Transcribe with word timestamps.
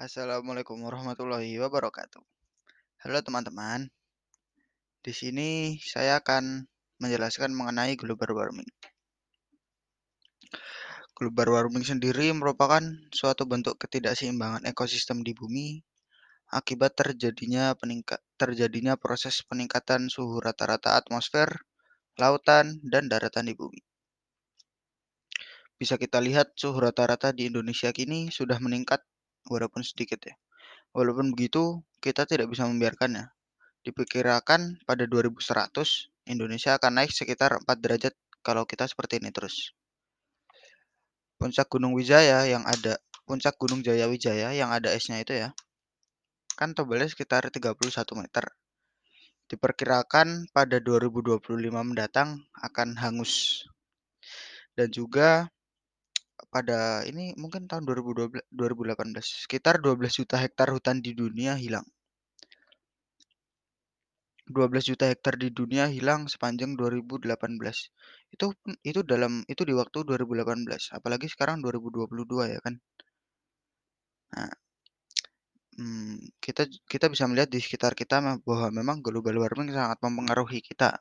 Assalamualaikum 0.00 0.80
warahmatullahi 0.80 1.60
wabarakatuh. 1.60 2.24
Halo 3.04 3.20
teman-teman. 3.20 3.92
Di 5.04 5.12
sini 5.12 5.76
saya 5.76 6.24
akan 6.24 6.64
menjelaskan 7.04 7.52
mengenai 7.52 8.00
global 8.00 8.32
warming. 8.32 8.64
Global 11.12 11.52
warming 11.52 11.84
sendiri 11.84 12.32
merupakan 12.32 12.80
suatu 13.12 13.44
bentuk 13.44 13.76
ketidakseimbangan 13.76 14.64
ekosistem 14.72 15.20
di 15.20 15.36
bumi 15.36 15.84
akibat 16.48 16.96
terjadinya 16.96 17.76
peningkat 17.76 18.24
terjadinya 18.40 18.96
proses 18.96 19.44
peningkatan 19.44 20.08
suhu 20.08 20.40
rata-rata 20.40 20.96
atmosfer, 20.96 21.52
lautan, 22.16 22.80
dan 22.88 23.04
daratan 23.12 23.52
di 23.52 23.52
bumi. 23.52 23.84
Bisa 25.76 26.00
kita 26.00 26.24
lihat 26.24 26.56
suhu 26.56 26.80
rata-rata 26.80 27.36
di 27.36 27.52
Indonesia 27.52 27.92
kini 27.92 28.32
sudah 28.32 28.56
meningkat 28.64 29.04
walaupun 29.48 29.80
sedikit 29.80 30.20
ya. 30.26 30.34
Walaupun 30.90 31.30
begitu, 31.30 31.80
kita 32.02 32.26
tidak 32.26 32.50
bisa 32.50 32.66
membiarkannya. 32.66 33.30
Diperkirakan 33.86 34.82
pada 34.84 35.04
2100, 35.06 36.10
Indonesia 36.26 36.76
akan 36.76 37.00
naik 37.00 37.14
sekitar 37.14 37.62
4 37.62 37.64
derajat 37.78 38.12
kalau 38.42 38.66
kita 38.66 38.90
seperti 38.90 39.22
ini 39.22 39.30
terus. 39.30 39.72
Puncak 41.40 41.72
Gunung 41.72 41.96
Wijaya 41.96 42.44
yang 42.44 42.66
ada, 42.68 43.00
puncak 43.24 43.56
Gunung 43.56 43.80
Jaya 43.80 44.10
Wijaya 44.10 44.52
yang 44.52 44.68
ada 44.74 44.92
esnya 44.92 45.22
itu 45.22 45.32
ya, 45.32 45.56
kan 46.58 46.76
tebalnya 46.76 47.08
sekitar 47.08 47.48
31 47.48 47.80
meter. 48.20 48.44
Diperkirakan 49.48 50.52
pada 50.52 50.76
2025 50.78 51.40
mendatang 51.72 52.44
akan 52.60 53.00
hangus. 53.00 53.64
Dan 54.76 54.92
juga 54.92 55.48
pada 56.50 57.06
ini 57.06 57.32
mungkin 57.38 57.70
tahun 57.70 57.86
2012, 57.86 58.42
2018 58.50 59.46
sekitar 59.46 59.78
12 59.78 60.18
juta 60.18 60.36
hektar 60.42 60.68
hutan 60.74 60.98
di 60.98 61.14
dunia 61.14 61.54
hilang. 61.54 61.86
12 64.50 64.82
juta 64.82 65.06
hektar 65.06 65.38
di 65.38 65.54
dunia 65.54 65.86
hilang 65.86 66.26
sepanjang 66.26 66.74
2018. 66.74 67.30
Itu 68.34 68.50
itu 68.82 69.00
dalam 69.06 69.46
itu 69.46 69.62
di 69.62 69.74
waktu 69.78 70.02
2018, 70.02 70.90
apalagi 70.90 71.30
sekarang 71.30 71.62
2022 71.62 72.50
ya 72.50 72.58
kan. 72.58 72.74
Nah, 74.34 74.50
hmm, 75.78 76.34
kita 76.42 76.66
kita 76.90 77.06
bisa 77.12 77.24
melihat 77.30 77.50
di 77.54 77.62
sekitar 77.62 77.94
kita 77.94 78.42
bahwa 78.42 78.68
memang 78.74 78.98
global 79.06 79.38
warming 79.42 79.70
sangat 79.70 79.98
mempengaruhi 80.02 80.60
kita. 80.66 80.98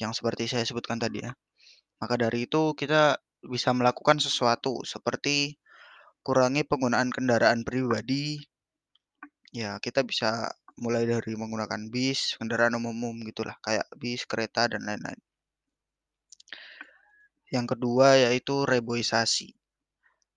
Yang 0.00 0.24
seperti 0.24 0.44
saya 0.50 0.64
sebutkan 0.64 0.96
tadi 0.96 1.20
ya. 1.20 1.32
Maka 2.00 2.14
dari 2.20 2.48
itu 2.48 2.72
kita 2.76 3.16
bisa 3.48 3.70
melakukan 3.76 4.18
sesuatu 4.18 4.82
seperti 4.84 5.60
kurangi 6.24 6.64
penggunaan 6.64 7.12
kendaraan 7.12 7.62
pribadi. 7.62 8.40
Ya, 9.54 9.78
kita 9.78 10.02
bisa 10.02 10.50
mulai 10.80 11.06
dari 11.06 11.38
menggunakan 11.38 11.92
bis, 11.92 12.34
kendaraan 12.40 12.74
umum 12.74 13.14
gitulah, 13.22 13.54
kayak 13.62 13.86
bis, 13.94 14.26
kereta 14.26 14.66
dan 14.66 14.82
lain-lain. 14.82 15.20
Yang 17.54 17.78
kedua 17.78 18.18
yaitu 18.18 18.66
reboisasi. 18.66 19.54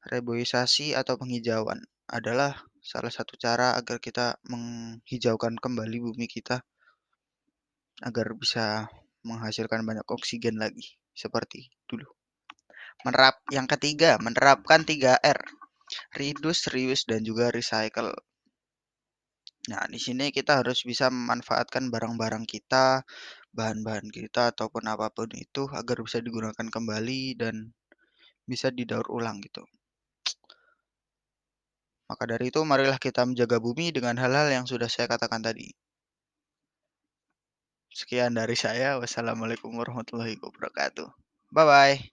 Reboisasi 0.06 0.94
atau 0.94 1.18
penghijauan 1.18 1.82
adalah 2.06 2.54
salah 2.80 3.12
satu 3.12 3.36
cara 3.36 3.74
agar 3.76 3.98
kita 4.00 4.38
menghijaukan 4.48 5.58
kembali 5.58 5.98
bumi 6.00 6.30
kita 6.30 6.62
agar 8.06 8.38
bisa 8.38 8.86
menghasilkan 9.26 9.82
banyak 9.82 10.06
oksigen 10.08 10.62
lagi 10.62 10.96
seperti 11.18 11.74
dulu. 11.90 12.17
Menerap 13.06 13.42
yang 13.54 13.68
ketiga, 13.70 14.18
menerapkan 14.18 14.82
3R. 14.82 15.40
Reduce, 16.18 16.70
reuse 16.74 17.06
dan 17.06 17.22
juga 17.22 17.54
recycle. 17.54 18.12
Nah, 19.68 19.84
di 19.92 20.00
sini 20.00 20.32
kita 20.32 20.64
harus 20.64 20.88
bisa 20.88 21.12
memanfaatkan 21.12 21.92
barang-barang 21.92 22.48
kita, 22.48 23.04
bahan-bahan 23.52 24.08
kita 24.08 24.56
ataupun 24.56 24.88
apa 24.88 25.12
pun 25.12 25.28
itu 25.36 25.68
agar 25.76 25.98
bisa 26.06 26.24
digunakan 26.24 26.68
kembali 26.72 27.36
dan 27.36 27.76
bisa 28.48 28.72
didaur 28.72 29.04
ulang 29.12 29.44
gitu. 29.44 29.68
Maka 32.08 32.24
dari 32.24 32.48
itu 32.48 32.64
marilah 32.64 32.96
kita 32.96 33.28
menjaga 33.28 33.60
bumi 33.60 33.92
dengan 33.92 34.16
hal-hal 34.16 34.48
yang 34.48 34.64
sudah 34.64 34.88
saya 34.88 35.12
katakan 35.12 35.44
tadi. 35.44 35.68
Sekian 37.92 38.38
dari 38.40 38.56
saya. 38.56 38.96
Wassalamualaikum 39.02 39.76
warahmatullahi 39.76 40.40
wabarakatuh. 40.40 41.08
Bye 41.52 41.66
bye. 41.68 41.98